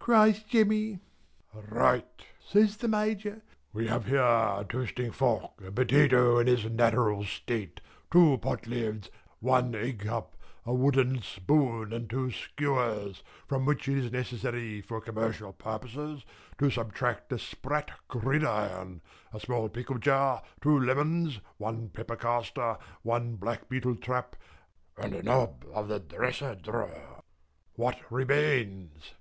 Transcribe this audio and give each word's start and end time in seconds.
cries 0.00 0.42
Jemmy. 0.42 0.98
"Right," 1.54 2.26
says 2.44 2.78
the 2.78 2.88
Major. 2.88 3.42
"We 3.72 3.86
have 3.86 4.06
here 4.06 4.20
a 4.24 4.66
toasting 4.68 5.12
fork, 5.12 5.52
a 5.64 5.70
potato 5.70 6.40
in 6.40 6.48
its 6.48 6.64
natural 6.64 7.22
state, 7.22 7.80
two 8.10 8.38
potlids, 8.42 9.08
one 9.38 9.76
egg 9.76 10.00
cup, 10.00 10.34
a 10.66 10.74
wooden 10.74 11.22
spoon, 11.22 11.92
and 11.92 12.10
two 12.10 12.32
skewers, 12.32 13.22
from 13.46 13.66
which 13.66 13.86
it 13.86 13.98
is 14.06 14.10
necessary 14.10 14.80
for 14.80 15.00
commercial 15.00 15.52
purposes 15.52 16.24
to 16.58 16.70
subtract 16.70 17.32
a 17.32 17.38
sprat 17.38 17.92
gridiron, 18.08 19.00
a 19.32 19.38
small 19.38 19.68
pickle 19.68 19.98
jar, 19.98 20.42
two 20.60 20.76
lemons, 20.76 21.38
one 21.58 21.88
pepper 21.90 22.16
castor, 22.16 22.78
a 23.06 23.20
blackbeetle 23.20 23.94
trap, 23.94 24.34
and 24.96 25.14
a 25.14 25.22
knob 25.22 25.64
of 25.72 25.86
the 25.86 26.00
dresser 26.00 26.56
drawer 26.56 27.22
what 27.76 27.96
remains?" 28.10 29.12